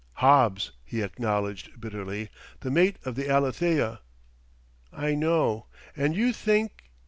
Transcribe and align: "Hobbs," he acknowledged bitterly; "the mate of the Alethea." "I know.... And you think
"Hobbs," 0.13 0.71
he 0.83 1.03
acknowledged 1.03 1.79
bitterly; 1.79 2.29
"the 2.61 2.71
mate 2.71 2.97
of 3.05 3.13
the 3.13 3.29
Alethea." 3.29 3.99
"I 4.91 5.13
know.... 5.13 5.67
And 5.95 6.15
you 6.15 6.33
think 6.33 6.89